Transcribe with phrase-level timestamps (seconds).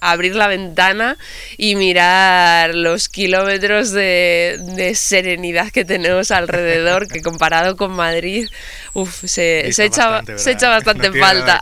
[0.00, 1.16] abrir la ventana
[1.56, 8.48] y mirar los kilómetros de, serenidad que tenemos alrededor, que comparado con Madrid,
[9.26, 11.60] se, echa, bastante, se echa bastante falta.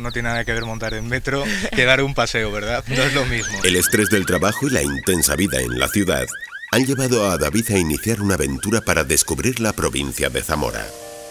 [0.00, 2.84] no, tiene nada que ver montar en metro que dar un paseo, ¿verdad?
[2.86, 3.58] No es lo mismo.
[3.64, 6.26] El estrés del trabajo y la intensa vida en la ciudad
[6.72, 10.86] han llevado a David a iniciar una aventura para descubrir la provincia de Zamora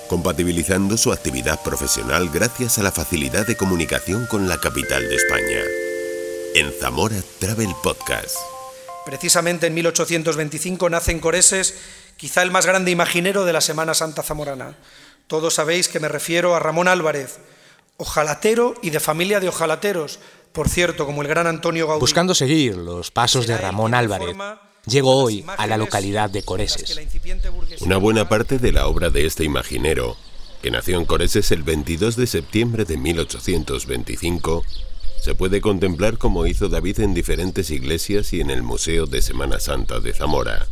[0.10, 5.89] compatibilizando su actividad profesional gracias a la facilidad de comunicación con la capital de España.
[6.56, 8.36] En Zamora Travel Podcast.
[9.06, 11.76] Precisamente en 1825 nace en Coreses
[12.18, 14.76] quizá el más grande imaginero de la Semana Santa zamorana.
[15.28, 17.40] Todos sabéis que me refiero a Ramón Álvarez,
[17.98, 20.20] ojalatero y de familia de ojalateros,
[20.52, 22.02] por cierto, como el gran Antonio Gaudí.
[22.02, 24.36] Buscando seguir los pasos de Ramón Álvarez,
[24.86, 27.00] llego hoy a la localidad de Coreses.
[27.82, 30.18] Una buena parte de la obra de este imaginero,
[30.62, 34.64] que nació en Coreses el 22 de septiembre de 1825,
[35.22, 39.60] se puede contemplar como hizo David en diferentes iglesias y en el Museo de Semana
[39.60, 40.68] Santa de Zamora.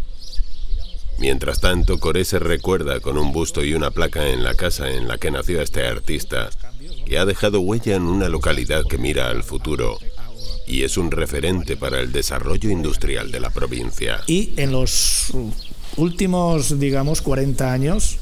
[1.20, 5.18] Mientras tanto, Corese recuerda con un busto y una placa en la casa en la
[5.18, 6.50] que nació este artista,
[7.06, 9.98] que ha dejado huella en una localidad que mira al futuro
[10.68, 14.22] y es un referente para el desarrollo industrial de la provincia.
[14.28, 15.32] Y en los
[15.96, 18.20] últimos, digamos, 40 años,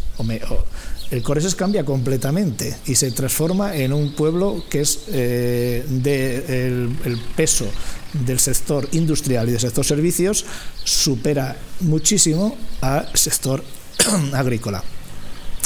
[1.12, 7.20] el Coreses cambia completamente y se transforma en un pueblo que es eh, de el,
[7.36, 7.66] peso
[8.14, 10.46] del sector industrial y del sector servicios
[10.84, 13.64] supera muchísimo al sector
[14.34, 14.84] agrícola.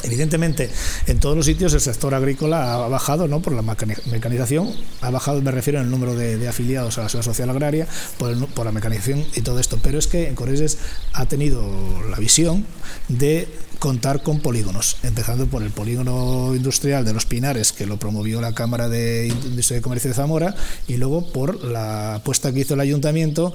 [0.02, 0.70] Evidentemente,
[1.06, 3.40] en todos los sitios el sector agrícola ha bajado, ¿no?
[3.40, 7.32] Por la mecanización, ha bajado, me refiero, en el número de, afiliados a la seguridad
[7.32, 9.78] social agraria, por, por, la mecanización y todo esto.
[9.82, 10.78] Pero es que en Coreses
[11.12, 11.62] ha tenido
[12.08, 12.64] la visión
[13.08, 13.46] de
[13.80, 18.52] contar con polígonos, empezando por el polígono industrial de Los Pinares, que lo promovió la
[18.52, 20.54] Cámara de Industria y Comercio de Zamora,
[20.86, 23.52] y luego por la apuesta que hizo el ayuntamiento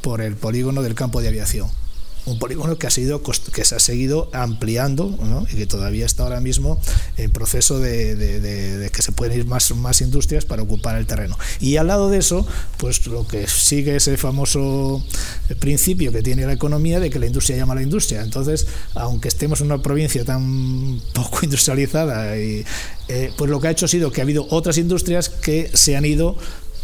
[0.00, 1.68] por el polígono del campo de aviación
[2.26, 5.18] un polígono que ha sido que se ha seguido ampliando
[5.50, 6.80] y que todavía está ahora mismo
[7.16, 11.38] en proceso de, que se pueden ir más, más industrias para ocupar el terreno.
[11.60, 12.46] Y al lado de eso,
[12.78, 15.04] pues lo que sigue ese famoso
[15.58, 18.22] principio que tiene la economía de que la industria llama a la industria.
[18.22, 22.64] Entonces, aunque estemos en una provincia tan poco industrializada, y,
[23.08, 25.96] eh, pues lo que ha hecho ha sido que ha habido otras industrias que se
[25.96, 26.36] han ido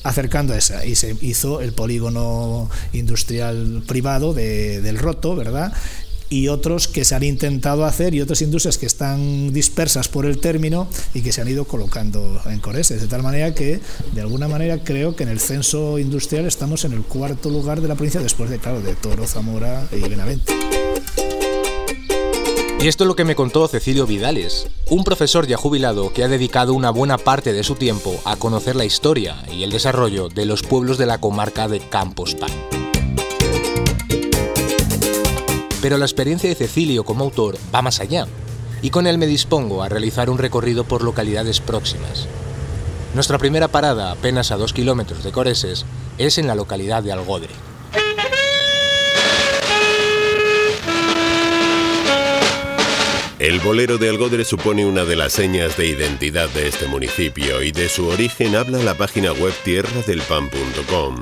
[0.03, 5.73] acercando a esa y se hizo el polígono industrial privado de, del Roto, ¿verdad?
[6.31, 10.39] y otros que se han intentado hacer y otras industrias que están dispersas por el
[10.39, 13.03] término y que se han ido colocando en Coreses.
[13.03, 13.81] De tal manera que,
[14.15, 17.89] de alguna manera, creo que en el censo industrial estamos en el cuarto lugar de
[17.89, 20.70] la provincia después de, claro, de Toro, Zamora y Benavente.
[22.83, 26.29] Y esto es lo que me contó Cecilio Vidales, un profesor ya jubilado que ha
[26.29, 30.47] dedicado una buena parte de su tiempo a conocer la historia y el desarrollo de
[30.47, 32.51] los pueblos de la comarca de Campos Pan.
[35.83, 38.27] Pero la experiencia de Cecilio como autor va más allá,
[38.81, 42.29] y con él me dispongo a realizar un recorrido por localidades próximas.
[43.15, 45.85] Nuestra primera parada, apenas a dos kilómetros de Coreses,
[46.17, 47.70] es en la localidad de Algodre.
[53.51, 57.73] El bolero de Algodre supone una de las señas de identidad de este municipio y
[57.73, 61.21] de su origen habla la página web tierradelpan.com.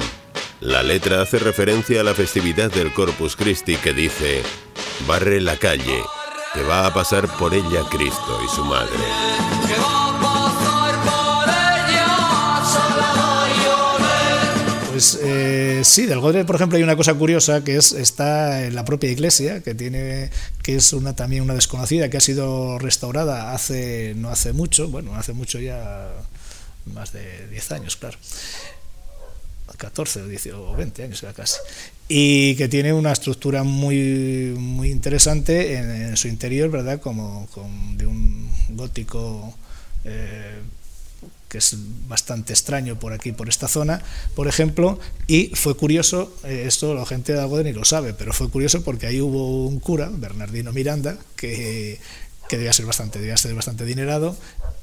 [0.61, 4.43] La letra hace referencia a la festividad del Corpus Christi que dice,
[5.07, 6.03] barre la calle,
[6.53, 8.99] que va a pasar por ella Cristo y su madre.
[14.91, 15.38] Pues eh,
[15.89, 19.11] sí, del Godre, por ejemplo, hay una cosa curiosa que es está en la propia
[19.11, 20.31] iglesia, que tiene
[20.63, 25.15] que es una también una desconocida que ha sido restaurada hace no hace mucho, bueno,
[25.15, 26.09] hace mucho ya
[26.87, 28.19] más de 10 años, claro.
[29.77, 30.23] 14
[30.55, 31.57] o 20 años ya casi.
[32.09, 37.01] Y que tiene una estructura muy, muy interesante en, su interior, ¿verdad?
[37.01, 37.49] Como,
[37.97, 39.55] de un gótico
[40.05, 40.59] eh,
[41.49, 41.77] que es
[42.09, 44.03] bastante extraño por aquí, por esta zona,
[44.35, 48.51] por ejemplo, y fue curioso, eh, esto la gente de Algodén lo sabe, pero fue
[48.51, 51.99] curioso porque ahí hubo un cura, Bernardino Miranda, que,
[52.51, 53.85] debía ser bastante, debía ser bastante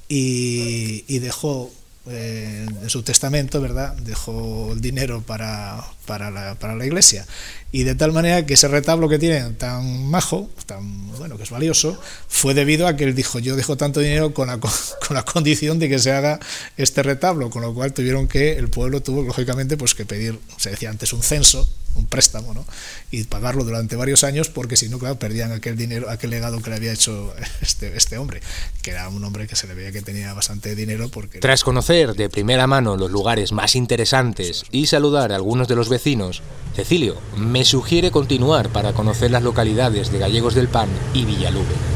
[0.07, 1.71] y dejó
[2.07, 3.95] eh, en su testamento, ¿verdad?
[3.95, 7.25] Dejó el dinero para, para, la, para, la, iglesia.
[7.71, 11.49] Y de tal manera que ese retablo que tiene tan majo, tan bueno, que es
[11.49, 15.23] valioso, fue debido a que él dijo, yo dejo tanto dinero con la, con la
[15.23, 16.39] condición de que se haga
[16.77, 20.69] este retablo, con lo cual tuvieron que, el pueblo tuvo lógicamente pues que pedir, se
[20.69, 22.65] decía antes un censo, un préstamo, ¿no?
[23.11, 26.69] Y pagarlo durante varios años porque si no, claro, perdían aquel dinero, aquel legado que
[26.69, 28.41] le había hecho este, este hombre,
[28.81, 31.39] que era un hombre que se le veía que tenía bastante dinero porque...
[31.39, 35.89] Tras conocer de primera mano los lugares más interesantes y saludar a algunos de los
[35.89, 36.41] vecinos,
[36.75, 41.94] Cecilio me sugiere continuar para conocer las localidades de Gallegos del Pan y Villalube.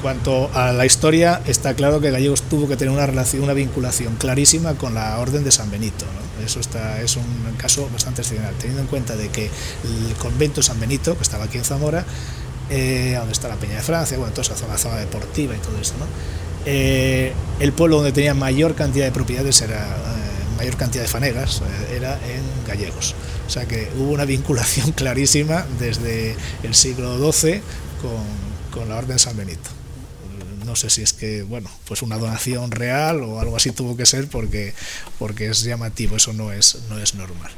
[0.00, 4.94] Cuanto a la historia, está claro que Gallegos tuvo que tener una vinculación clarísima con
[4.94, 6.04] la Orden de San Benito.
[6.44, 7.24] Eso está, es un
[7.58, 11.58] caso bastante excepcional, teniendo en cuenta de que el convento San Benito, que estaba aquí
[11.58, 12.04] en Zamora,
[12.70, 15.94] eh, donde está la Peña de Francia, bueno, toda esa zona, deportiva y todo eso.
[16.66, 21.62] Eh, el pueblo donde tenía mayor cantidad de propiedades era eh, mayor cantidad de fanegas
[21.94, 23.14] era en Gallegos.
[23.46, 27.60] O sea que hubo una vinculación clarísima desde el siglo XII
[28.00, 29.79] con, con la Orden de San Benito
[30.64, 34.06] no sé si es que, bueno, pues una donación real o algo así tuvo que
[34.06, 34.74] ser porque,
[35.18, 37.50] porque es llamativo, eso no es, no es normal.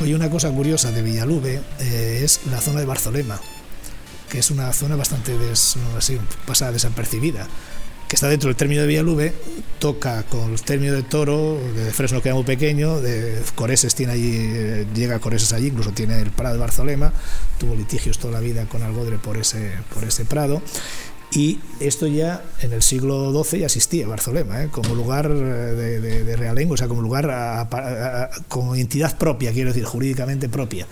[0.00, 3.40] Oye, una cosa curiosa de Villalube eh, es la zona de Barzolema,
[4.28, 5.32] que es una zona bastante
[5.96, 7.48] así, pasa desapercibida
[8.08, 9.32] que está dentro del término de Villalube,
[9.78, 14.32] toca con el término de Toro, de Fresno queda muy pequeño, de Coreses tiene allí,
[14.36, 17.12] eh, llega a Coreses allí, incluso tiene el Prado de Barzolema,
[17.58, 20.62] tuvo litigios toda la vida con Algodre por ese, por ese Prado.
[21.32, 24.68] Y esto ya en el siglo XII ya existía Barzolema, ¿eh?
[24.70, 29.18] como lugar de, de, de realengo, o sea, como lugar a, a, a, con entidad
[29.18, 30.86] propia, quiero decir, jurídicamente propia.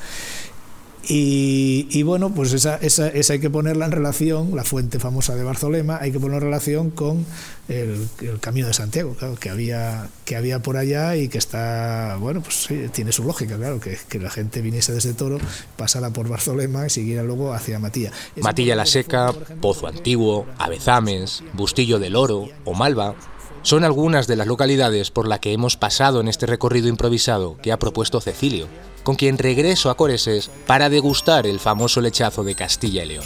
[1.09, 5.35] Y, y, bueno, pues esa, esa, esa, hay que ponerla en relación, la fuente famosa
[5.35, 7.27] de Barzolema, hay que ponerla en relación con
[7.69, 12.17] el, el Camino de Santiago, claro, que había, que había por allá y que está,
[12.19, 15.39] bueno, pues sí, tiene su lógica, claro, que, que, la gente viniese desde Toro,
[15.77, 18.11] pasara por Barzolema y siguiera luego hacia Matilla.
[18.37, 23.15] Matilla la Seca, Pozo Antiguo, Avezames, Bustillo del Oro o Malva
[23.63, 27.73] son algunas de las localidades por las que hemos pasado en este recorrido improvisado que
[27.73, 28.69] ha propuesto Cecilio
[29.05, 33.25] con quien regreso a Coreses para degustar el famoso lechazo de Castilla y León.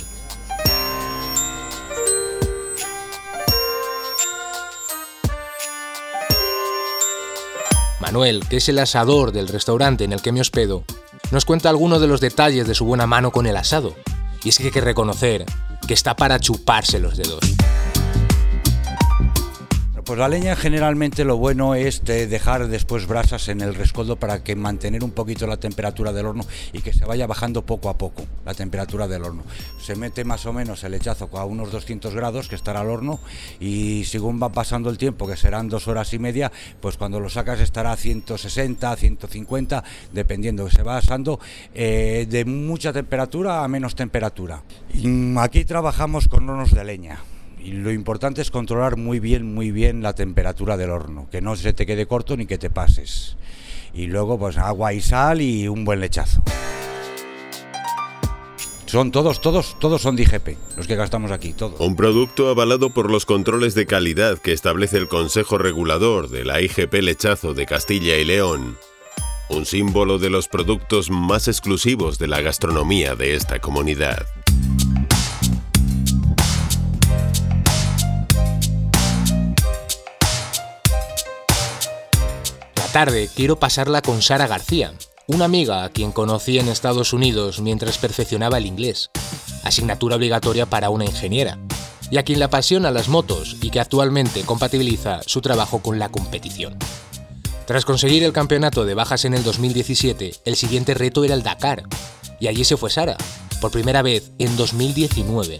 [8.01, 10.85] Manuel, que es el asador del restaurante en el que me hospedo,
[11.31, 13.95] nos cuenta algunos de los detalles de su buena mano con el asado.
[14.43, 15.45] Y es que hay que reconocer
[15.87, 17.58] que está para chuparse los dedos.
[20.09, 24.43] Pues la leña generalmente lo bueno es de dejar después brasas en el rescoldo para
[24.43, 27.99] que mantener un poquito la temperatura del horno y que se vaya bajando poco a
[27.99, 29.43] poco la temperatura del horno.
[29.79, 33.21] Se mete más o menos el lechazo a unos 200 grados que estará al horno
[33.61, 36.51] y según va pasando el tiempo, que serán dos horas y media,
[36.81, 39.85] pues cuando lo sacas estará a 160, 150,
[40.15, 41.39] dependiendo que se va asando
[41.75, 44.63] eh, de mucha temperatura a menos temperatura.
[44.95, 47.19] Y aquí trabajamos con hornos de leña
[47.69, 51.55] y lo importante es controlar muy bien, muy bien la temperatura del horno, que no
[51.55, 53.37] se te quede corto ni que te pases.
[53.93, 56.43] Y luego pues agua y sal y un buen lechazo.
[58.87, 61.79] Son todos, todos, todos son de los que gastamos aquí, todos.
[61.79, 66.63] Un producto avalado por los controles de calidad que establece el Consejo Regulador de la
[66.63, 68.79] IGP Lechazo de Castilla y León.
[69.51, 74.27] Un símbolo de los productos más exclusivos de la gastronomía de esta comunidad.
[82.93, 84.93] Tarde quiero pasarla con Sara García,
[85.27, 89.11] una amiga a quien conocí en Estados Unidos mientras perfeccionaba el inglés,
[89.63, 91.59] asignatura obligatoria para una ingeniera,
[92.11, 96.09] y a quien le apasiona las motos y que actualmente compatibiliza su trabajo con la
[96.09, 96.77] competición.
[97.67, 101.83] Tras conseguir el campeonato de bajas en el 2017, el siguiente reto era el Dakar,
[102.41, 103.19] y allí se fue Sara,
[103.61, 105.59] por primera vez en 2019.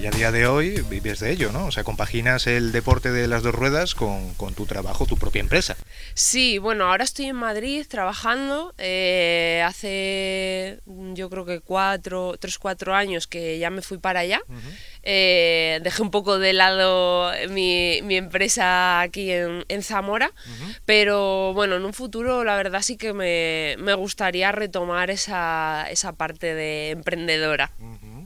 [0.00, 1.66] Y a día de hoy vives de ello, ¿no?
[1.66, 5.40] O sea, compaginas el deporte de las dos ruedas con, con tu trabajo, tu propia
[5.40, 5.76] empresa.
[6.14, 8.74] Sí, bueno, ahora estoy en Madrid trabajando.
[8.78, 14.40] Eh, hace yo creo que cuatro, tres, cuatro años que ya me fui para allá.
[14.46, 14.78] Uh -huh.
[15.02, 20.80] eh, dejé un poco de lado mi, mi empresa aquí en, en Zamora, uh -huh.
[20.84, 26.12] pero bueno, en un futuro la verdad sí que me, me gustaría retomar esa, esa
[26.12, 27.72] parte de emprendedora.
[27.80, 28.17] Uh -huh.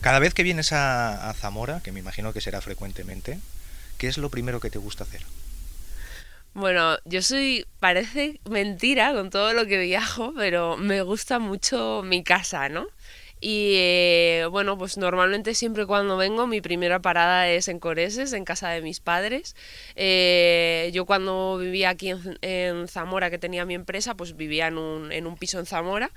[0.00, 3.38] Cada vez que vienes a, Zamora, que me imagino que será frecuentemente,
[3.98, 5.22] ¿qué es lo primero que te gusta hacer?
[6.54, 12.22] Bueno, yo soy, parece mentira con todo lo que viajo, pero me gusta mucho mi
[12.22, 12.86] casa, ¿no?
[13.40, 18.44] Y eh, bueno, pues normalmente siempre cuando vengo mi primera parada es en Coreses, en
[18.44, 19.54] casa de mis padres.
[19.94, 24.78] Eh, yo cuando vivía aquí en, en, Zamora, que tenía mi empresa, pues vivía en
[24.78, 26.10] un, en un piso en Zamora.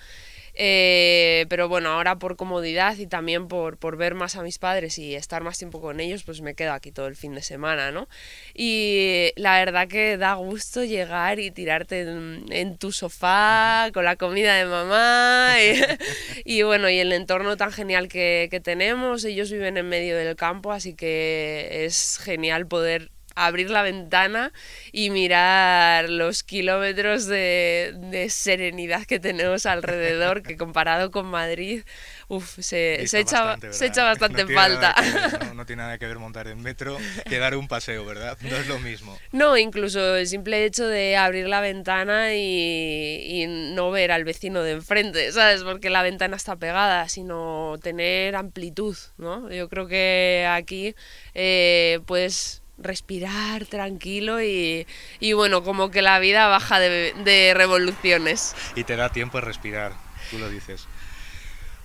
[0.63, 5.00] Eh, pero bueno, ahora por comodidad y también por, por ver más a mis padres
[5.00, 7.89] y estar más tiempo con ellos, pues me quedo aquí todo el fin de semana,
[7.89, 8.08] ¿no?
[8.53, 14.56] Y la verdad que da gusto llegar y tirarte en, tu sofá con la comida
[14.56, 15.56] de mamá
[16.46, 19.25] y, bueno, y el entorno tan genial que, que tenemos.
[19.25, 24.52] Ellos viven en medio del campo, así que es genial poder abrir la ventana
[24.92, 31.84] y mirar los kilómetros de, serenidad que tenemos alrededor, que comparado con Madrid,
[32.28, 34.96] uf, se, se, echa, bastante, se echa bastante falta.
[35.56, 36.98] no, tiene nada que ver montar en metro
[37.28, 38.38] que dar un paseo, ¿verdad?
[38.42, 39.18] No es lo mismo.
[39.32, 44.64] No, incluso el simple hecho de abrir la ventana y, y no ver al vecino
[44.64, 45.64] de enfrente, ¿sabes?
[45.64, 49.50] Porque la ventana está pegada, sino tener amplitud, ¿no?
[49.52, 50.96] Yo creo que aquí
[51.34, 54.86] eh, pues respirar tranquilo y,
[55.34, 58.56] bueno, como que la vida baja de, revoluciones.
[58.76, 59.94] Y te da tiempo a respirar,
[60.30, 60.88] tú lo dices.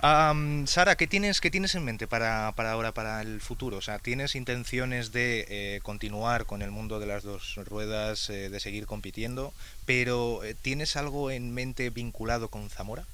[0.01, 3.79] Sara, ¿qué tienes, ¿qué tienes en mente para, ahora, para el futuro?
[3.79, 8.51] O sea, ¿tienes intenciones de eh, continuar con el mundo de las dos ruedas, eh,
[8.51, 9.53] de seguir compitiendo,
[9.85, 13.05] pero eh, ¿tienes algo en mente vinculado con Zamora?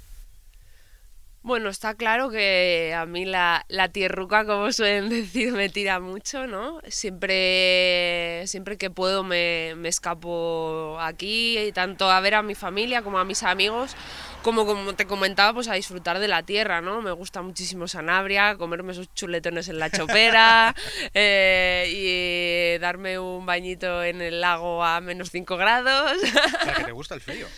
[1.45, 6.47] Bueno, está claro que a mí la, la tierruca, como suelen decir, me tira mucho,
[6.47, 6.81] ¿no?
[6.87, 13.03] Siempre, siempre que puedo me, me escapo aquí, y tanto a ver a mi familia
[13.03, 13.97] como a mis amigos,
[14.43, 17.03] como, como te comentaba, pues a disfrutar de la tierra, ¿no?
[17.03, 20.77] Me gusta muchísimo Sanabria, comerme esos chuletones en la chopera
[21.15, 26.23] eh, y darme un bañito en el lago a menos 5 grados.
[26.23, 27.49] O sea, que te gusta el frío.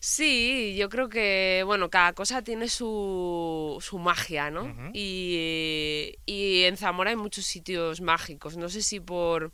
[0.00, 4.72] Sí, yo creo que, bueno, cada cosa tiene su, su magia, ¿no?
[4.92, 8.56] y, y, en Zamora hay muchos sitios mágicos.
[8.56, 9.52] No sé si por,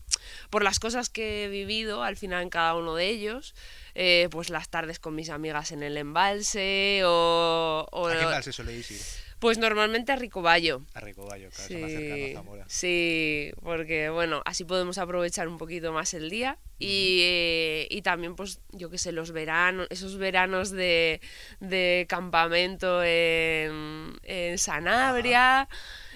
[0.50, 3.54] por las cosas que he vivido al final en cada uno de ellos,
[3.94, 7.86] eh, pues las tardes con mis amigas en el embalse o...
[7.90, 9.23] o ¿A qué embalse soléis ir?
[9.44, 10.80] Pues normalmente a Ricoballo.
[10.94, 12.64] A Ricoballo, claro, sí, más cercano a Zamora.
[12.66, 18.60] Sí, porque bueno, así podemos aprovechar un poquito más el día y, y también pues
[18.70, 21.20] yo qué sé, los veranos, esos veranos de,
[21.60, 25.68] de campamento en, en Sanabria.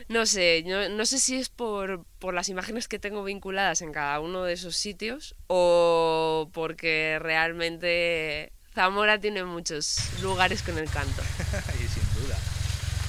[0.09, 3.93] No sé, no, no, sé si es por, por las imágenes que tengo vinculadas en
[3.93, 11.23] cada uno de esos sitios o porque realmente Zamora tiene muchos lugares con el canto.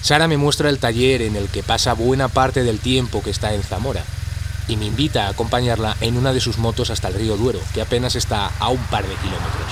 [0.09, 3.53] Sara me muestra el taller en el que pasa buena parte del tiempo que está
[3.53, 4.03] en Zamora
[4.67, 7.81] y me invita a acompañarla en una de sus motos hasta el río Duero, que
[7.83, 9.71] apenas está a un par de kilómetros.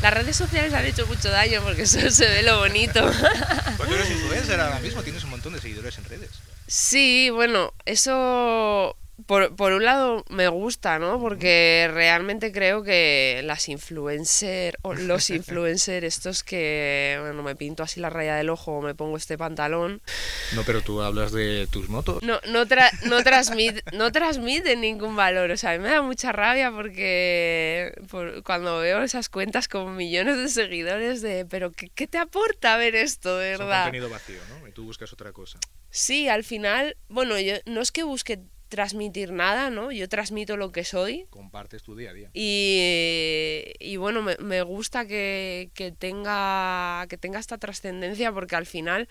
[0.00, 3.02] Las redes sociales han hecho mucho daño porque solo se ve lo bonito.
[3.76, 6.30] Pues tú eres influencer ahora mismo, tienes un montón de seguidores en redes.
[6.66, 8.96] Sí, bueno, eso
[9.26, 11.20] por, por, un lado me gusta, ¿no?
[11.20, 18.00] Porque realmente creo que las influencers, o los influencers estos que, bueno, me pinto así
[18.00, 20.02] la raya del ojo o me pongo este pantalón.
[20.54, 22.22] No, pero tú hablas de tus motos.
[22.22, 22.64] No, no,
[23.06, 25.50] no, transmite, no transmiten ningún valor.
[25.50, 27.92] O sea, a mí me da mucha rabia porque
[28.44, 32.94] cuando veo esas cuentas con millones de seguidores de, pero ¿qué, qué te aporta ver
[32.94, 33.66] esto, de verdad?
[33.66, 34.68] Es un contenido vacío, ¿no?
[34.68, 35.58] Y tú buscas otra cosa.
[35.90, 39.92] Sí, al final, bueno, yo no es que busque transmitir nada, ¿no?
[39.92, 41.26] Yo transmito lo que soy.
[41.28, 42.30] Compartes tu día a día.
[42.32, 48.66] Y, y bueno, me, me gusta que, que, tenga, que tenga esta trascendencia porque al
[48.66, 49.08] final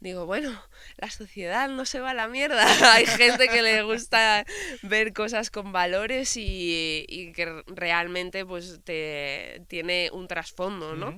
[0.00, 0.60] digo, bueno,
[0.98, 2.66] la sociedad no se va a la mierda.
[2.94, 4.44] Hay gente que le gusta
[4.82, 11.16] ver cosas con valores y, y que realmente pues te tiene un trasfondo, ¿no?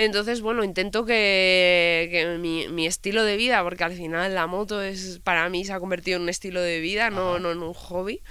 [0.00, 5.48] Entonces, bueno, intento que, mi, estilo de vida, porque al final la moto es para
[5.48, 8.22] mí se ha convertido en un estilo de vida, no, no en un hobby,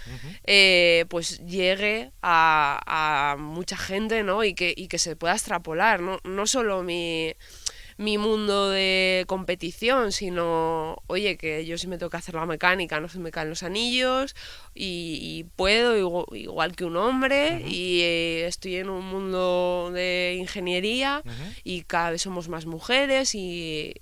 [0.46, 4.46] eh, pues llegue a, mucha gente, ¿no?
[4.46, 6.22] Y que, y que se pueda extrapolar, ¿no?
[6.24, 7.34] No solo mi
[7.98, 13.10] mi mundo de competición, sino, oye, que yo si me toca hacer la mecánica, no
[13.10, 14.36] se me caen los anillos
[14.76, 15.98] y, puedo
[16.36, 21.24] igual, que un hombre y eh, estoy en un mundo de ingeniería
[21.64, 23.96] y cada vez somos más mujeres y,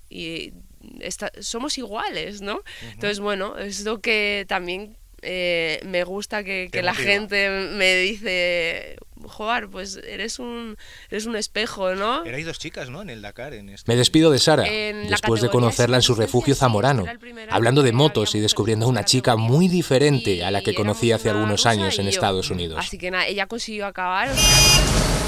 [1.40, 2.60] somos iguales, ¿no?
[2.92, 8.98] Entonces, bueno, es lo que también eh, me gusta que, que la gente me dice,
[9.28, 10.76] joder, pues eres un,
[11.10, 12.24] eres un espejo, ¿no?
[12.24, 13.02] Erais dos chicas, ¿no?
[13.02, 13.54] En el Dakar.
[13.54, 13.90] En este...
[13.90, 14.64] Me despido de Sara,
[15.08, 17.04] después de conocerla en su refugio zamorano,
[17.50, 21.30] hablando de motos y descubriendo a una chica muy diferente a la que conocí hace
[21.30, 22.78] algunos años en Estados Unidos.
[22.78, 24.28] Así que nada, ella consiguió acabar.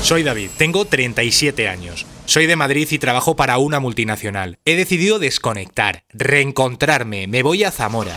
[0.03, 2.07] Soy David, tengo 37 años.
[2.25, 4.59] Soy de Madrid y trabajo para una multinacional.
[4.65, 8.17] He decidido desconectar, reencontrarme, me voy a Zamora.